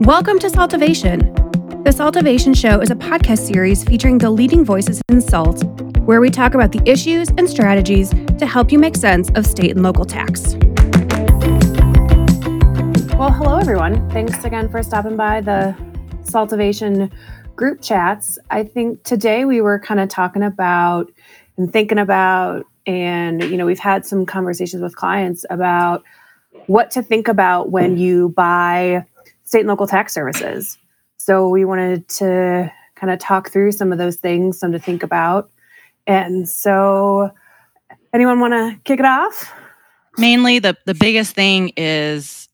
Welcome 0.00 0.38
to 0.38 0.48
Saltivation. 0.48 1.18
The 1.84 1.92
Saltivation 1.92 2.54
Show 2.54 2.80
is 2.80 2.90
a 2.90 2.94
podcast 2.94 3.40
series 3.40 3.84
featuring 3.84 4.16
the 4.16 4.30
leading 4.30 4.64
voices 4.64 5.02
in 5.10 5.20
salt, 5.20 5.62
where 6.06 6.22
we 6.22 6.30
talk 6.30 6.54
about 6.54 6.72
the 6.72 6.80
issues 6.86 7.28
and 7.36 7.46
strategies 7.46 8.08
to 8.08 8.46
help 8.46 8.72
you 8.72 8.78
make 8.78 8.96
sense 8.96 9.28
of 9.34 9.44
state 9.44 9.72
and 9.72 9.82
local 9.82 10.06
tax. 10.06 10.54
Well, 13.14 13.30
hello, 13.30 13.58
everyone. 13.58 14.08
Thanks 14.08 14.42
again 14.42 14.70
for 14.70 14.82
stopping 14.82 15.18
by 15.18 15.42
the 15.42 15.76
Saltivation 16.22 17.12
group 17.54 17.82
chats. 17.82 18.38
I 18.50 18.64
think 18.64 19.04
today 19.04 19.44
we 19.44 19.60
were 19.60 19.78
kind 19.78 20.00
of 20.00 20.08
talking 20.08 20.42
about 20.42 21.12
and 21.58 21.70
thinking 21.70 21.98
about, 21.98 22.64
and 22.86 23.42
you 23.42 23.58
know, 23.58 23.66
we've 23.66 23.78
had 23.78 24.06
some 24.06 24.24
conversations 24.24 24.82
with 24.82 24.96
clients 24.96 25.44
about 25.50 26.04
what 26.68 26.90
to 26.92 27.02
think 27.02 27.28
about 27.28 27.70
when 27.70 27.98
you 27.98 28.30
buy 28.30 29.04
state 29.50 29.60
and 29.60 29.68
local 29.68 29.88
tax 29.88 30.14
services. 30.14 30.78
So 31.16 31.48
we 31.48 31.64
wanted 31.64 32.06
to 32.08 32.72
kind 32.94 33.12
of 33.12 33.18
talk 33.18 33.50
through 33.50 33.72
some 33.72 33.90
of 33.90 33.98
those 33.98 34.14
things, 34.14 34.60
some 34.60 34.70
to 34.70 34.78
think 34.78 35.02
about. 35.02 35.50
And 36.06 36.48
so, 36.48 37.32
anyone 38.12 38.38
want 38.38 38.52
to 38.52 38.80
kick 38.84 39.00
it 39.00 39.04
off? 39.04 39.52
Mainly, 40.16 40.60
the, 40.60 40.76
the 40.86 40.94
biggest 40.94 41.34
thing 41.34 41.72
is 41.76 42.48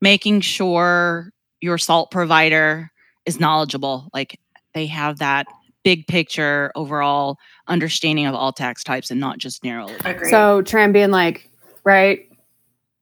making 0.00 0.42
sure 0.42 1.32
your 1.60 1.76
salt 1.76 2.12
provider 2.12 2.92
is 3.26 3.40
knowledgeable. 3.40 4.08
Like 4.14 4.38
they 4.74 4.86
have 4.86 5.18
that 5.18 5.46
big 5.82 6.06
picture 6.06 6.70
overall 6.76 7.36
understanding 7.66 8.26
of 8.26 8.34
all 8.36 8.52
tax 8.52 8.84
types 8.84 9.10
and 9.10 9.18
not 9.18 9.38
just 9.38 9.64
narrowly. 9.64 9.96
Agreed. 10.04 10.30
So, 10.30 10.62
Tram 10.62 10.92
being 10.92 11.10
like, 11.10 11.50
right, 11.82 12.28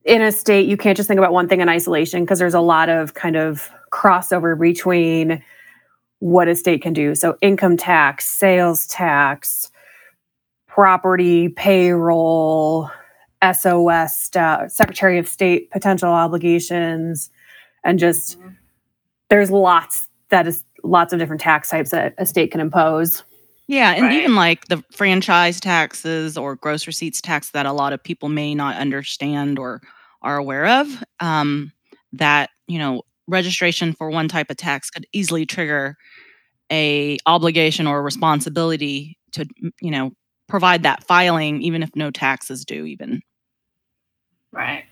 in 0.05 0.23
a 0.23 0.33
state, 0.33 0.69
you 0.69 0.77
can't 0.77 0.97
just 0.97 1.09
think 1.09 1.19
about 1.19 1.33
one 1.33 1.49
thing 1.49 1.61
in 1.61 1.69
isolation 1.69 2.25
because 2.25 2.39
there's 2.39 2.55
a 2.55 2.61
lot 2.61 2.89
of 2.89 3.15
kind 3.15 3.37
of 3.37 3.71
crossover 3.93 4.59
between 4.59 5.43
what 6.21 6.49
a 6.49 6.55
state 6.55 6.83
can 6.83 6.93
do. 6.93 7.15
So, 7.15 7.37
income 7.41 7.77
tax, 7.77 8.27
sales 8.29 8.87
tax, 8.87 9.71
property, 10.67 11.49
payroll, 11.49 12.91
SOS 13.43 14.17
stuff, 14.17 14.71
Secretary 14.71 15.19
of 15.19 15.29
State 15.29 15.71
potential 15.71 16.11
obligations, 16.11 17.31
and 17.85 17.99
just 17.99 18.39
mm-hmm. 18.39 18.51
there's 19.29 19.51
lots 19.51 20.09
that 20.29 20.47
is 20.47 20.65
lots 20.83 21.13
of 21.13 21.19
different 21.19 21.43
tax 21.43 21.69
types 21.69 21.91
that 21.91 22.15
a 22.19 22.25
state 22.25 22.51
can 22.51 22.61
impose. 22.61 23.23
Yeah, 23.67 23.93
and 23.93 24.07
right. 24.07 24.17
even 24.19 24.35
like 24.35 24.67
the 24.67 24.83
franchise 24.91 25.61
taxes 25.61 26.37
or 26.37 26.57
gross 26.57 26.87
receipts 26.87 27.21
tax 27.21 27.51
that 27.51 27.67
a 27.67 27.73
lot 27.73 27.93
of 27.93 28.03
people 28.03 28.29
may 28.29 28.55
not 28.55 28.77
understand 28.77 29.61
or 29.61 29.81
are 30.23 30.37
aware 30.37 30.67
of. 30.81 31.05
Um, 31.21 31.73
that 32.13 32.51
you 32.67 32.79
know, 32.79 33.03
registration 33.27 33.93
for 33.93 34.11
one 34.11 34.29
type 34.29 34.51
of 34.51 34.57
tax 34.57 34.91
could 34.91 35.07
easily 35.13 35.47
trigger 35.47 35.97
a 36.71 37.19
obligation 37.27 37.87
or 37.87 38.03
responsibility 38.03 39.19
to 39.33 39.47
you 39.81 39.91
know 39.91 40.13
provide 40.49 40.83
that 40.83 41.05
filing, 41.05 41.63
even 41.63 41.83
if 41.83 41.91
no 41.95 42.11
tax 42.11 42.51
is 42.51 42.65
due. 42.65 42.85
Even 42.85 43.23
right. 44.53 44.85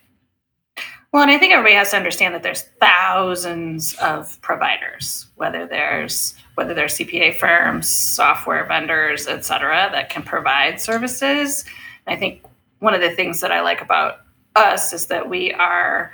Well, 1.12 1.22
and 1.22 1.32
I 1.32 1.38
think 1.38 1.54
everybody 1.54 1.74
has 1.74 1.90
to 1.92 1.96
understand 1.96 2.34
that 2.34 2.42
there's 2.42 2.64
thousands 2.80 3.94
of 3.94 4.38
providers, 4.42 5.26
whether 5.36 5.66
there's 5.66 6.34
whether 6.54 6.74
they're 6.74 6.86
CPA 6.86 7.36
firms, 7.36 7.88
software 7.88 8.66
vendors, 8.66 9.26
et 9.26 9.44
cetera, 9.44 9.88
that 9.92 10.10
can 10.10 10.22
provide 10.22 10.80
services. 10.80 11.64
And 12.06 12.14
I 12.14 12.18
think 12.18 12.44
one 12.80 12.94
of 12.94 13.00
the 13.00 13.10
things 13.10 13.40
that 13.40 13.52
I 13.52 13.62
like 13.62 13.80
about 13.80 14.20
us 14.56 14.92
is 14.92 15.06
that 15.06 15.28
we 15.28 15.52
are 15.52 16.12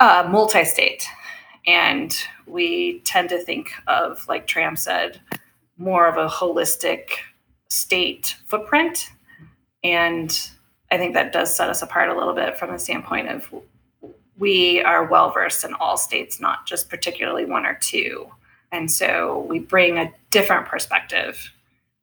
uh, 0.00 0.28
multi-state, 0.30 1.06
and 1.66 2.16
we 2.46 3.00
tend 3.00 3.28
to 3.30 3.42
think 3.42 3.70
of, 3.86 4.26
like 4.28 4.46
Tram 4.46 4.76
said, 4.76 5.20
more 5.78 6.06
of 6.06 6.16
a 6.16 6.28
holistic 6.28 7.10
state 7.68 8.36
footprint. 8.46 9.10
And 9.82 10.38
I 10.90 10.98
think 10.98 11.14
that 11.14 11.32
does 11.32 11.54
set 11.54 11.68
us 11.68 11.82
apart 11.82 12.08
a 12.08 12.16
little 12.16 12.34
bit 12.34 12.56
from 12.56 12.70
the 12.70 12.78
standpoint 12.78 13.28
of 13.28 13.52
we 14.38 14.82
are 14.82 15.06
well 15.06 15.30
versed 15.30 15.64
in 15.64 15.74
all 15.74 15.96
states, 15.96 16.40
not 16.40 16.66
just 16.66 16.88
particularly 16.88 17.44
one 17.44 17.66
or 17.66 17.74
two. 17.74 18.28
And 18.70 18.90
so 18.90 19.46
we 19.48 19.58
bring 19.58 19.98
a 19.98 20.12
different 20.30 20.66
perspective 20.66 21.52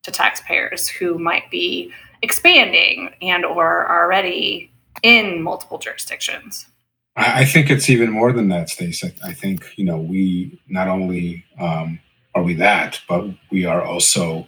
to 0.04 0.12
taxpayers 0.12 0.88
who 0.88 1.18
might 1.18 1.50
be 1.52 1.94
expanding 2.22 3.14
and 3.22 3.46
or 3.46 3.90
already 3.90 4.72
in 5.04 5.42
multiple 5.44 5.78
jurisdictions. 5.78 6.66
I 7.16 7.46
think 7.46 7.70
it's 7.70 7.92
even 7.92 8.10
more 8.10 8.32
than 8.32 8.50
that, 8.50 8.70
Stace. 8.70 9.04
I, 9.24 9.34
think 9.34 9.66
you 9.76 9.86
know 9.86 9.98
we 9.98 10.60
not 10.68 10.88
only 10.88 11.46
um, 11.60 12.00
are 12.34 12.42
we 12.42 12.56
that, 12.56 13.02
but 13.08 13.26
we 13.52 13.66
are 13.66 13.84
also 13.84 14.48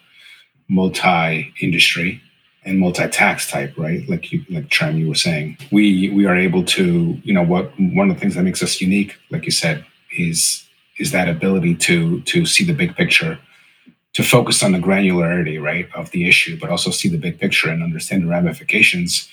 multi-industry 0.68 2.22
and 2.64 2.80
multi-tax 2.80 3.52
type, 3.52 3.78
right? 3.78 4.08
Like 4.10 4.32
you, 4.32 4.44
like 4.50 4.70
Tram, 4.70 4.98
you 4.98 5.08
were 5.08 5.14
saying, 5.14 5.60
we 5.72 6.10
we 6.10 6.26
are 6.26 6.36
able 6.36 6.64
to, 6.64 7.20
you 7.24 7.34
know, 7.34 7.44
what 7.44 7.72
one 7.78 8.10
of 8.10 8.16
the 8.16 8.20
things 8.20 8.34
that 8.34 8.42
makes 8.42 8.64
us 8.64 8.82
unique, 8.82 9.16
like 9.30 9.46
you 9.46 9.52
said, 9.52 9.86
is 10.18 10.68
is 10.98 11.12
that 11.12 11.30
ability 11.30 11.76
to 11.76 12.22
to 12.22 12.48
see 12.48 12.64
the 12.64 12.74
big 12.74 12.96
picture, 12.96 13.38
to 14.14 14.24
focus 14.24 14.64
on 14.64 14.72
the 14.72 14.80
granularity, 14.80 15.62
right, 15.62 15.88
of 15.94 16.10
the 16.10 16.28
issue, 16.28 16.58
but 16.60 16.72
also 16.72 16.90
see 16.90 17.10
the 17.10 17.20
big 17.20 17.40
picture 17.40 17.70
and 17.70 17.84
understand 17.84 18.24
the 18.24 18.28
ramifications 18.28 19.30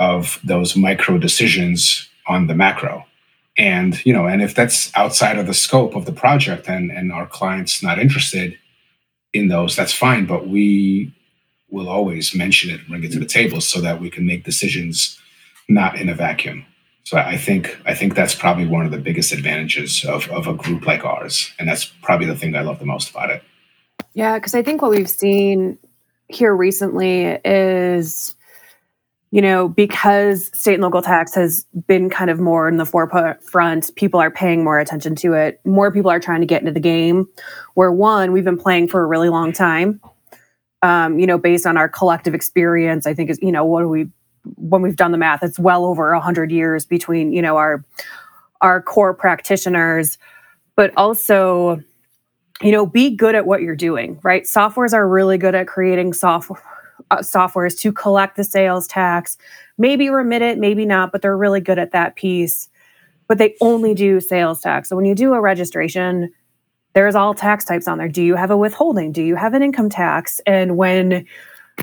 of 0.00 0.40
those 0.42 0.74
micro 0.74 1.18
decisions 1.18 2.08
on 2.26 2.48
the 2.48 2.54
macro. 2.54 3.04
And 3.56 4.04
you 4.04 4.12
know, 4.12 4.26
and 4.26 4.42
if 4.42 4.54
that's 4.54 4.90
outside 4.96 5.38
of 5.38 5.46
the 5.46 5.54
scope 5.54 5.94
of 5.94 6.06
the 6.06 6.12
project 6.12 6.68
and 6.68 6.90
and 6.90 7.12
our 7.12 7.26
clients 7.26 7.82
not 7.82 8.00
interested 8.00 8.58
in 9.32 9.46
those, 9.48 9.76
that's 9.76 9.92
fine. 9.92 10.26
But 10.26 10.48
we 10.48 11.14
will 11.70 11.88
always 11.88 12.34
mention 12.34 12.70
it 12.70 12.80
and 12.80 12.88
bring 12.88 13.04
it 13.04 13.12
to 13.12 13.20
the 13.20 13.26
table 13.26 13.60
so 13.60 13.80
that 13.80 14.00
we 14.00 14.10
can 14.10 14.26
make 14.26 14.44
decisions 14.44 15.18
not 15.68 15.96
in 15.96 16.08
a 16.08 16.14
vacuum. 16.14 16.64
So 17.04 17.16
I 17.18 17.36
think 17.36 17.78
I 17.84 17.94
think 17.94 18.14
that's 18.14 18.34
probably 18.34 18.66
one 18.66 18.86
of 18.86 18.92
the 18.92 18.98
biggest 18.98 19.32
advantages 19.32 20.04
of, 20.04 20.28
of 20.30 20.46
a 20.46 20.54
group 20.54 20.86
like 20.86 21.04
ours. 21.04 21.52
And 21.58 21.68
that's 21.68 21.86
probably 22.02 22.26
the 22.26 22.36
thing 22.36 22.56
I 22.56 22.62
love 22.62 22.78
the 22.78 22.86
most 22.86 23.10
about 23.10 23.30
it. 23.30 23.42
Yeah, 24.14 24.38
because 24.38 24.54
I 24.54 24.62
think 24.62 24.82
what 24.82 24.90
we've 24.90 25.10
seen 25.10 25.78
here 26.28 26.54
recently 26.54 27.38
is, 27.44 28.34
you 29.30 29.40
know, 29.40 29.68
because 29.68 30.50
state 30.58 30.74
and 30.74 30.82
local 30.82 31.02
tax 31.02 31.34
has 31.34 31.64
been 31.86 32.10
kind 32.10 32.30
of 32.30 32.40
more 32.40 32.68
in 32.68 32.78
the 32.78 32.86
forefront, 32.86 33.94
people 33.94 34.20
are 34.20 34.30
paying 34.30 34.64
more 34.64 34.80
attention 34.80 35.14
to 35.16 35.34
it. 35.34 35.60
More 35.64 35.92
people 35.92 36.10
are 36.10 36.20
trying 36.20 36.40
to 36.40 36.46
get 36.46 36.62
into 36.62 36.72
the 36.72 36.80
game. 36.80 37.28
Where 37.74 37.92
one, 37.92 38.32
we've 38.32 38.44
been 38.44 38.58
playing 38.58 38.88
for 38.88 39.02
a 39.02 39.06
really 39.06 39.28
long 39.28 39.52
time 39.52 40.00
um, 40.82 41.18
you 41.18 41.26
know, 41.26 41.38
based 41.38 41.66
on 41.66 41.76
our 41.76 41.88
collective 41.88 42.34
experience, 42.34 43.06
I 43.06 43.14
think 43.14 43.30
is, 43.30 43.38
you 43.42 43.52
know, 43.52 43.64
what 43.64 43.88
we, 43.88 44.08
when 44.56 44.82
we've 44.82 44.96
done 44.96 45.12
the 45.12 45.18
math, 45.18 45.42
it's 45.42 45.58
well 45.58 45.84
over 45.84 46.14
hundred 46.14 46.50
years 46.50 46.86
between, 46.86 47.32
you 47.32 47.42
know, 47.42 47.56
our, 47.56 47.84
our 48.62 48.80
core 48.80 49.14
practitioners, 49.14 50.18
but 50.76 50.92
also, 50.96 51.82
you 52.62 52.72
know, 52.72 52.86
be 52.86 53.14
good 53.14 53.34
at 53.34 53.46
what 53.46 53.62
you're 53.62 53.76
doing, 53.76 54.18
right? 54.22 54.44
Softwares 54.44 54.92
are 54.94 55.06
really 55.06 55.38
good 55.38 55.54
at 55.54 55.66
creating 55.66 56.12
software, 56.14 56.62
uh, 57.10 57.18
softwares 57.18 57.78
to 57.80 57.92
collect 57.92 58.36
the 58.36 58.44
sales 58.44 58.86
tax, 58.86 59.38
maybe 59.78 60.10
remit 60.10 60.42
it, 60.42 60.58
maybe 60.58 60.84
not, 60.84 61.12
but 61.12 61.22
they're 61.22 61.36
really 61.36 61.60
good 61.60 61.78
at 61.78 61.92
that 61.92 62.16
piece. 62.16 62.68
But 63.28 63.38
they 63.38 63.54
only 63.60 63.94
do 63.94 64.20
sales 64.20 64.60
tax. 64.60 64.88
So 64.88 64.96
when 64.96 65.04
you 65.04 65.14
do 65.14 65.34
a 65.34 65.40
registration, 65.40 66.32
there's 66.94 67.14
all 67.14 67.34
tax 67.34 67.64
types 67.64 67.86
on 67.86 67.98
there. 67.98 68.08
Do 68.08 68.22
you 68.22 68.34
have 68.34 68.50
a 68.50 68.56
withholding? 68.56 69.12
Do 69.12 69.22
you 69.22 69.36
have 69.36 69.54
an 69.54 69.62
income 69.62 69.88
tax? 69.88 70.40
And 70.46 70.76
when 70.76 71.26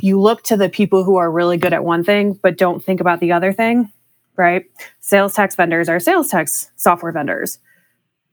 you 0.01 0.19
look 0.19 0.43
to 0.43 0.57
the 0.57 0.69
people 0.69 1.03
who 1.03 1.15
are 1.15 1.31
really 1.31 1.57
good 1.57 1.73
at 1.73 1.83
one 1.83 2.03
thing 2.03 2.33
but 2.33 2.57
don't 2.57 2.83
think 2.83 2.99
about 2.99 3.19
the 3.19 3.31
other 3.31 3.51
thing, 3.53 3.91
right? 4.35 4.65
Sales 4.99 5.33
tax 5.33 5.55
vendors 5.55 5.89
are 5.89 5.99
sales 5.99 6.29
tax 6.29 6.69
software 6.75 7.11
vendors, 7.11 7.59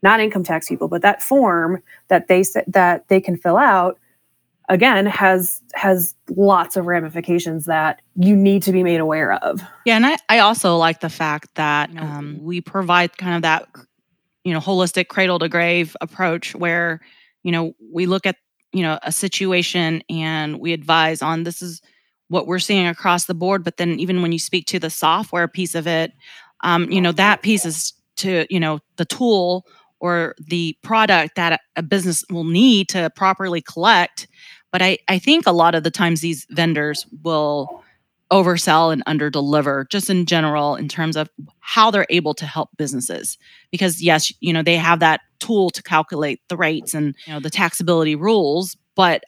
not 0.03 0.21
income 0.21 0.45
tax 0.45 0.69
people, 0.69 0.89
but 0.89 1.03
that 1.03 1.23
form 1.23 1.83
that 2.09 2.29
they 2.29 2.45
that 2.67 3.09
they 3.09 3.21
can 3.21 3.37
fill 3.37 3.57
out 3.57 3.99
again 4.69 5.07
has 5.07 5.61
has 5.75 6.15
lots 6.31 6.77
of 6.77 6.87
ramifications 6.87 7.67
that 7.67 8.01
you 8.17 8.35
need 8.35 8.63
to 8.63 8.73
be 8.73 8.83
made 8.83 9.01
aware 9.01 9.33
of. 9.33 9.63
Yeah 9.85 9.97
and 9.97 10.07
i, 10.07 10.17
I 10.29 10.39
also 10.39 10.77
like 10.77 11.01
the 11.01 11.11
fact 11.11 11.55
that 11.55 11.91
um, 11.97 12.39
we 12.41 12.61
provide 12.61 13.17
kind 13.17 13.37
of 13.37 13.43
that 13.43 13.69
you 14.45 14.53
know 14.53 14.61
holistic 14.61 15.09
cradle 15.09 15.39
to 15.39 15.49
grave 15.49 15.97
approach 16.01 16.55
where 16.55 17.01
you 17.43 17.53
know 17.53 17.75
we 17.93 18.07
look 18.07 18.27
at 18.27 18.37
you 18.73 18.83
know 18.83 18.99
a 19.03 19.13
situation 19.13 20.03
and 20.09 20.61
we 20.61 20.73
advise 20.73 21.23
on 21.23 21.43
this 21.43 21.63
is 21.63 21.81
what 22.29 22.47
we're 22.47 22.59
seeing 22.59 22.87
across 22.87 23.27
the 23.27 23.35
board 23.35 23.65
but 23.65 23.77
then 23.77 23.99
even 24.01 24.23
when 24.23 24.33
you 24.33 24.39
speak 24.39 24.67
to 24.67 24.79
the 24.79 24.91
software 24.91 25.49
piece 25.49 25.75
of 25.75 25.87
it 25.87 26.13
um, 26.63 26.91
you 26.91 27.01
know 27.01 27.13
that 27.13 27.43
piece 27.43 27.65
is 27.65 27.93
to 28.17 28.47
you 28.49 28.61
know 28.61 28.79
the 28.97 29.05
tool 29.05 29.67
or 30.01 30.35
the 30.39 30.77
product 30.83 31.37
that 31.37 31.61
a 31.77 31.83
business 31.83 32.25
will 32.31 32.45
need 32.45 32.89
to 32.89 33.11
properly 33.17 33.63
collect 33.63 34.29
but 34.75 34.83
i 34.83 34.99
i 35.07 35.21
think 35.21 35.47
a 35.47 35.53
lot 35.53 35.77
of 35.77 35.85
the 35.85 35.91
times 35.91 36.21
these 36.21 36.47
vendors 36.51 37.07
will 37.23 37.85
oversell 38.33 38.93
and 38.93 39.05
underdeliver 39.05 39.89
just 39.89 40.11
in 40.11 40.27
general 40.27 40.75
in 40.75 40.89
terms 40.89 41.17
of 41.17 41.31
how 41.61 41.91
they're 41.93 42.07
able 42.11 42.35
to 42.35 42.47
help 42.47 42.69
businesses. 42.77 43.39
Because 43.71 44.03
yes 44.03 44.33
you 44.41 44.53
know 44.53 44.63
they 44.63 44.77
have 44.77 44.99
that 45.01 45.21
tool 45.39 45.71
to 45.71 45.83
calculate 45.83 46.41
the 46.49 46.57
rates 46.57 46.93
and 46.93 47.15
you 47.27 47.33
know 47.33 47.41
the 47.41 47.51
taxability 47.51 48.19
rules 48.19 48.77
but 48.97 49.23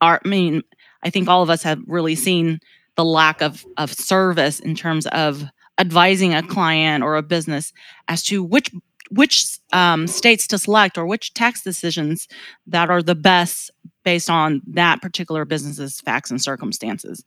our 0.00 0.20
i 0.24 0.28
mean 0.28 0.62
i 1.04 1.10
think 1.10 1.28
all 1.28 1.42
of 1.42 1.50
us 1.50 1.62
have 1.62 1.80
really 1.86 2.16
seen 2.16 2.58
the 2.96 3.04
lack 3.04 3.40
of 3.40 3.64
of 3.76 3.92
service 3.92 4.58
in 4.58 4.74
terms 4.74 5.06
of 5.08 5.44
advising 5.78 6.34
a 6.34 6.42
client 6.42 7.04
or 7.04 7.14
a 7.14 7.22
business 7.22 7.72
as 8.08 8.22
to 8.24 8.42
which 8.42 8.70
which 9.10 9.58
um, 9.72 10.06
states 10.06 10.46
to 10.46 10.58
select 10.58 10.98
or 10.98 11.06
which 11.06 11.32
tax 11.32 11.62
decisions 11.62 12.28
that 12.66 12.90
are 12.90 13.02
the 13.02 13.14
best 13.14 13.70
based 14.08 14.30
on 14.30 14.62
that 14.66 15.02
particular 15.02 15.44
business's 15.44 16.00
facts 16.00 16.30
and 16.30 16.40
circumstances. 16.40 17.22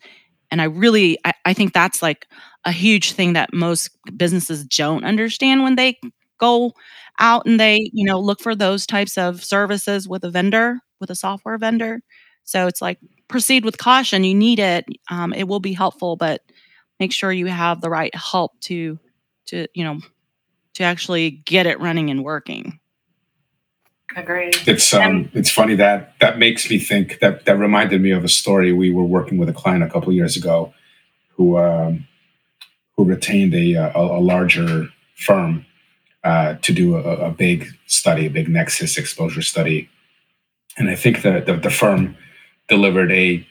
And 0.50 0.63
i 0.63 0.63
really 0.63 1.19
I, 1.24 1.33
I, 1.45 1.54
think 1.54 1.74
that's 1.74 2.01
like 2.01 2.25
a 2.66 2.72
huge 2.72 3.12
thing 3.12 3.33
that 3.33 3.54
most 3.54 3.92
businesses 4.18 4.66
don't 4.66 5.04
understand 5.04 5.62
when 5.62 5.75
they 5.75 6.00
go 6.39 6.74
out 7.19 7.45
and 7.45 7.60
they 7.60 7.92
you 7.94 8.04
know 8.04 8.19
look 8.19 8.42
for 8.42 8.56
those 8.56 8.88
types 8.88 9.16
of 9.16 9.44
services 9.44 10.10
with 10.10 10.24
a 10.24 10.31
vendor 10.31 10.80
with 11.00 11.12
a 11.12 11.16
software 11.16 11.60
vendor. 11.60 12.01
So 12.45 12.66
it's 12.66 12.81
like 12.81 12.98
proceed 13.27 13.63
with 13.63 13.77
caution. 13.77 14.24
You 14.24 14.34
need 14.34 14.57
it. 14.57 14.86
Um, 15.12 15.34
it 15.34 15.48
will 15.48 15.60
be 15.60 15.74
helpful 15.74 16.16
but 16.16 16.42
make 17.00 17.13
sure 17.13 17.31
you 17.31 17.45
have 17.45 17.80
the 17.81 17.92
right 17.92 18.16
help 18.16 18.60
to 18.62 18.98
to 19.50 19.68
you 19.75 19.84
know 19.84 20.00
to 20.74 20.84
actually 20.84 21.30
get 21.30 21.68
it 21.68 21.80
running 21.80 22.10
and 22.10 22.24
working 22.24 22.80
Agreed. 24.16 24.56
It's 24.68 24.94
um, 24.94 25.30
it's 25.34 25.50
funny 25.50 25.75
that 25.75 26.19
that 26.19 26.38
makes 26.38 26.69
me 26.69 26.80
think 26.80 27.19
that 27.19 27.46
that 27.46 27.58
reminded 27.58 28.02
me 28.02 28.12
of 28.12 28.25
a 28.25 28.30
story. 28.30 28.74
We 28.74 28.92
were 28.92 29.04
working 29.04 29.38
with 29.38 29.48
a 29.48 29.54
client 29.54 29.84
a 29.84 29.90
couple 29.90 30.12
years 30.12 30.36
ago, 30.36 30.74
who 31.36 31.58
um, 31.58 32.08
who 32.98 33.06
retained 33.06 33.54
a 33.54 33.74
a, 33.75 33.92
a 33.96 34.19
larger 34.19 34.90
firm 35.16 35.66
uh, 36.24 36.56
to 36.62 36.74
do 36.74 36.96
a, 36.96 37.28
a, 37.28 37.31
big 37.31 37.68
study, 37.88 38.25
a 38.25 38.30
big 38.30 38.50
Nexus 38.50 38.98
exposure 38.98 39.42
study, 39.42 39.90
and 40.78 40.90
I 40.90 40.96
think 40.96 41.22
that 41.22 41.46
the, 41.46 41.56
the 41.56 41.69
firm 41.69 42.18
delivered 42.68 43.12
a 43.12 43.48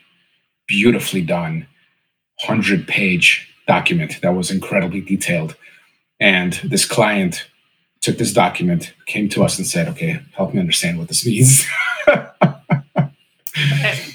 beautifully 0.66 1.22
done 1.22 1.66
hundred 2.40 2.86
page 2.86 3.48
document 3.66 4.20
that 4.20 4.34
was 4.34 4.50
incredibly 4.50 5.00
detailed, 5.00 5.56
and 6.20 6.52
this 6.64 6.84
client 6.84 7.46
took 8.00 8.18
this 8.18 8.32
document, 8.32 8.94
came 9.06 9.28
to 9.30 9.44
us 9.44 9.58
and 9.58 9.66
said, 9.66 9.88
okay, 9.88 10.20
help 10.32 10.54
me 10.54 10.60
understand 10.60 10.98
what 10.98 11.08
this 11.08 11.26
means. 11.26 11.66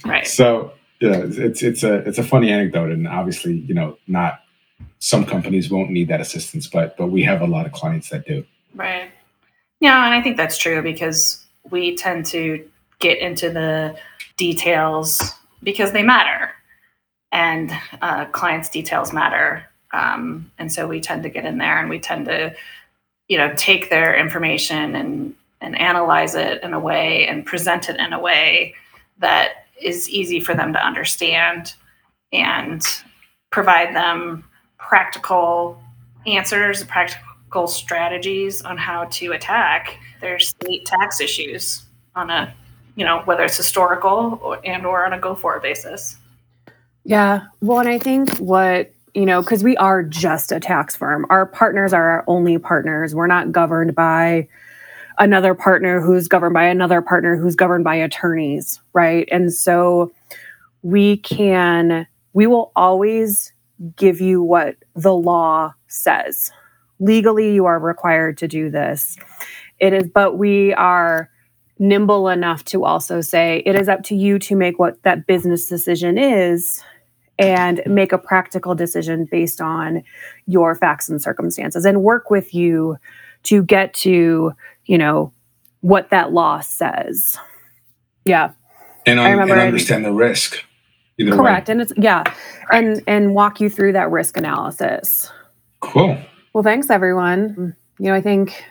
right. 0.05 0.25
So 0.27 0.73
yeah, 0.99 1.23
it's 1.25 1.61
it's 1.61 1.83
a 1.83 1.95
it's 2.07 2.17
a 2.17 2.23
funny 2.23 2.49
anecdote, 2.51 2.91
and 2.91 3.07
obviously, 3.07 3.53
you 3.53 3.73
know, 3.73 3.97
not 4.07 4.41
some 4.99 5.25
companies 5.25 5.69
won't 5.69 5.89
need 5.91 6.07
that 6.07 6.21
assistance, 6.21 6.67
but 6.67 6.97
but 6.97 7.07
we 7.07 7.23
have 7.23 7.41
a 7.41 7.47
lot 7.47 7.65
of 7.65 7.71
clients 7.73 8.09
that 8.09 8.25
do. 8.25 8.45
Right. 8.73 9.11
Yeah, 9.81 10.05
and 10.05 10.13
I 10.13 10.21
think 10.21 10.37
that's 10.37 10.57
true 10.57 10.81
because 10.81 11.45
we 11.69 11.95
tend 11.95 12.25
to 12.27 12.67
get 12.99 13.19
into 13.19 13.49
the 13.49 13.97
details 14.37 15.33
because 15.63 15.91
they 15.91 16.01
matter, 16.01 16.51
and 17.31 17.71
uh, 18.01 18.25
clients' 18.25 18.69
details 18.69 19.13
matter, 19.13 19.65
um, 19.91 20.49
and 20.57 20.71
so 20.71 20.87
we 20.87 21.01
tend 21.01 21.23
to 21.23 21.29
get 21.29 21.45
in 21.45 21.57
there 21.57 21.77
and 21.77 21.89
we 21.89 21.99
tend 21.99 22.25
to 22.25 22.55
you 23.27 23.38
know 23.38 23.54
take 23.56 23.89
their 23.89 24.16
information 24.16 24.95
and 24.95 25.36
and 25.62 25.77
analyze 25.80 26.36
it 26.36 26.62
in 26.63 26.74
a 26.74 26.80
way 26.80 27.27
and 27.27 27.45
present 27.45 27.89
it 27.89 28.00
in 28.00 28.13
a 28.13 28.19
way 28.19 28.74
that 29.18 29.66
is 29.81 30.10
easy 30.10 30.39
for 30.39 30.54
them 30.54 30.74
to 30.74 30.86
understand 30.86 31.74
and 32.31 32.81
provide 33.50 33.95
them 33.95 34.44
practical 34.77 35.81
answers 36.27 36.83
practical 36.83 37.68
strategies 37.68 38.62
on 38.62 38.77
how 38.77 39.06
to 39.06 39.31
attack 39.31 39.98
their 40.21 40.39
state 40.39 40.86
tax 40.86 41.19
issues 41.19 41.86
on 42.16 42.30
a 42.30 42.54
you 42.95 43.06
know 43.06 43.21
whether 43.25 43.44
it's 43.44 43.57
historical 43.57 44.39
or, 44.42 44.60
and 44.63 44.86
or 44.86 45.06
on 45.06 45.13
a 45.13 45.19
go 45.19 45.36
forward 45.36 45.62
basis. 45.62 46.18
Yeah. 47.04 47.45
Well 47.62 47.80
and 47.80 47.89
i 47.89 48.00
think 48.00 48.36
what 48.38 48.92
you 49.15 49.25
know, 49.25 49.41
because 49.41 49.63
we 49.63 49.77
are 49.77 50.03
just 50.03 50.51
a 50.51 50.59
tax 50.59 50.95
firm. 50.95 51.25
Our 51.29 51.45
partners 51.45 51.94
are 51.94 52.09
our 52.09 52.23
only 52.27 52.57
partners. 52.57 53.15
We're 53.15 53.27
not 53.27 53.51
governed 53.51 53.95
by 53.95 54.50
another 55.17 55.56
partner 55.56 56.01
who's 56.01 56.27
governed 56.27 56.53
by 56.53 56.65
another 56.65 57.01
partner 57.01 57.38
who's 57.38 57.56
governed 57.56 57.85
by 57.85 57.95
attorneys, 57.95 58.81
right? 58.94 59.27
And 59.31 59.53
so 59.53 60.12
we 60.81 61.17
can, 61.17 62.06
we 62.33 62.45
will 62.45 62.73
always 62.75 63.53
give 63.95 64.19
you 64.19 64.44
what 64.44 64.75
the 64.95 65.13
law 65.13 65.73
says. 65.88 66.51
Legally, 67.00 67.53
you 67.53 67.65
are 67.65 67.79
required 67.79 68.38
to 68.39 68.50
do 68.50 68.69
this. 68.69 69.18
It 69.79 69.94
is, 69.94 70.09
but 70.13 70.38
we 70.38 70.73
are 70.73 71.29
nimble 71.79 72.27
enough 72.27 72.65
to 72.65 72.83
also 72.83 73.21
say 73.21 73.63
it 73.65 73.75
is 73.75 73.88
up 73.88 74.03
to 74.03 74.15
you 74.15 74.39
to 74.39 74.56
make 74.56 74.77
what 74.77 75.01
that 75.03 75.25
business 75.25 75.68
decision 75.68 76.18
is 76.18 76.83
and 77.37 77.81
make 77.85 78.11
a 78.11 78.17
practical 78.17 78.75
decision 78.75 79.25
based 79.29 79.61
on 79.61 80.03
your 80.45 80.75
facts 80.75 81.09
and 81.09 81.21
circumstances 81.21 81.85
and 81.85 82.01
work 82.01 82.29
with 82.29 82.53
you 82.53 82.97
to 83.43 83.63
get 83.63 83.93
to, 83.93 84.53
you 84.85 84.97
know, 84.97 85.33
what 85.81 86.09
that 86.09 86.31
law 86.31 86.59
says. 86.61 87.37
Yeah. 88.23 88.51
And, 89.05 89.19
I 89.19 89.29
remember 89.29 89.53
and 89.53 89.63
understand 89.63 90.05
the 90.05 90.13
risk. 90.13 90.63
correct. 91.19 91.67
Way. 91.67 91.73
And 91.73 91.81
it's 91.81 91.93
yeah. 91.97 92.23
And 92.71 93.03
and 93.05 93.35
walk 93.35 93.61
you 93.61 93.69
through 93.69 93.93
that 93.93 94.09
risk 94.09 94.37
analysis. 94.37 95.29
Cool. 95.81 96.17
Well, 96.53 96.63
thanks 96.63 96.89
everyone. 96.89 97.75
You 97.99 98.05
know, 98.05 98.15
I 98.15 98.21
think, 98.21 98.63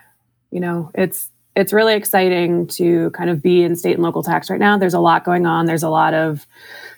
you 0.50 0.58
know, 0.60 0.90
it's 0.94 1.30
it's 1.56 1.72
really 1.72 1.94
exciting 1.94 2.66
to 2.66 3.10
kind 3.10 3.30
of 3.30 3.42
be 3.42 3.62
in 3.62 3.76
state 3.76 3.94
and 3.94 4.02
local 4.02 4.22
tax 4.22 4.50
right 4.50 4.58
now. 4.58 4.76
There's 4.76 4.94
a 4.94 5.00
lot 5.00 5.24
going 5.24 5.46
on. 5.46 5.66
There's 5.66 5.82
a 5.82 5.88
lot 5.88 6.14
of 6.14 6.46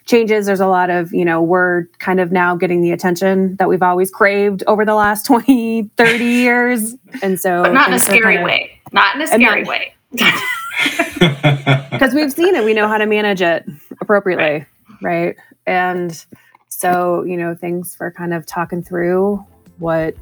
changes. 0.07 0.47
There's 0.47 0.61
a 0.61 0.67
lot 0.67 0.89
of, 0.89 1.13
you 1.13 1.25
know, 1.25 1.43
we're 1.43 1.87
kind 1.99 2.21
of 2.21 2.33
now 2.33 2.57
getting 2.57 2.81
the 2.81 2.93
attention 2.93 3.57
that 3.57 3.69
we've 3.69 3.83
always 3.83 4.11
craved 4.11 4.63
over 4.67 4.85
the 4.85 4.95
last 4.95 5.27
20, 5.27 5.91
30 5.97 6.25
years. 6.25 6.95
And 7.23 7.39
so, 7.39 7.63
but 7.63 7.73
not 7.73 7.89
in 7.89 7.95
a 7.95 7.99
scary 7.99 8.37
kind 8.37 8.39
of, 8.39 8.45
way. 8.45 8.81
Not 8.93 9.17
in 9.17 9.23
a 9.23 9.27
scary 9.27 9.63
not, 9.63 9.69
way. 9.69 9.95
Because 11.91 12.13
we've 12.13 12.33
seen 12.33 12.55
it, 12.55 12.63
we 12.65 12.75
know 12.75 12.89
how 12.89 12.99
to 12.99 13.07
manage 13.07 13.41
it 13.41 13.65
appropriately. 14.03 14.67
Right. 15.03 15.27
right. 15.27 15.37
And 15.67 16.27
so, 16.69 17.25
you 17.25 17.37
know, 17.39 17.55
thanks 17.55 17.95
for 17.95 18.11
kind 18.11 18.35
of 18.35 18.45
talking 18.45 18.83
through 18.83 19.45
what 19.79 20.15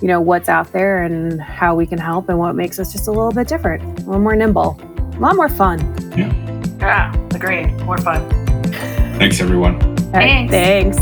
you 0.00 0.08
know 0.08 0.20
what's 0.20 0.48
out 0.48 0.72
there 0.72 1.02
and 1.02 1.40
how 1.40 1.74
we 1.74 1.86
can 1.86 1.98
help 1.98 2.28
and 2.28 2.38
what 2.38 2.54
makes 2.54 2.78
us 2.78 2.92
just 2.92 3.08
a 3.08 3.10
little 3.10 3.32
bit 3.32 3.48
different 3.48 3.82
a 3.82 4.02
little 4.04 4.20
more 4.20 4.36
nimble 4.36 4.78
a 4.98 5.18
lot 5.18 5.36
more 5.36 5.48
fun 5.48 5.78
yeah 6.16 6.32
yeah 6.80 7.28
agreed 7.34 7.72
more 7.82 7.98
fun 7.98 8.44
Thanks, 9.18 9.40
everyone. 9.40 9.78
Right, 10.10 10.50
thanks. 10.50 10.96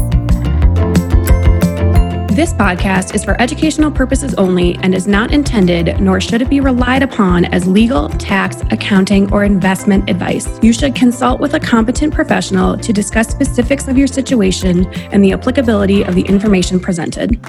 This 2.34 2.52
podcast 2.52 3.14
is 3.14 3.24
for 3.24 3.40
educational 3.40 3.90
purposes 3.90 4.34
only 4.34 4.76
and 4.82 4.94
is 4.94 5.06
not 5.06 5.32
intended, 5.32 5.98
nor 5.98 6.20
should 6.20 6.42
it 6.42 6.50
be 6.50 6.60
relied 6.60 7.02
upon 7.02 7.46
as 7.46 7.66
legal, 7.66 8.10
tax, 8.10 8.60
accounting, 8.70 9.32
or 9.32 9.44
investment 9.44 10.10
advice. 10.10 10.46
You 10.62 10.74
should 10.74 10.94
consult 10.94 11.40
with 11.40 11.54
a 11.54 11.60
competent 11.60 12.12
professional 12.12 12.76
to 12.76 12.92
discuss 12.92 13.28
specifics 13.28 13.88
of 13.88 13.96
your 13.96 14.06
situation 14.06 14.86
and 15.10 15.24
the 15.24 15.32
applicability 15.32 16.04
of 16.04 16.14
the 16.14 16.22
information 16.22 16.78
presented. 16.78 17.40